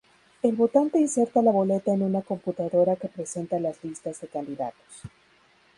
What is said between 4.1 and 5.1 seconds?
de candidatos.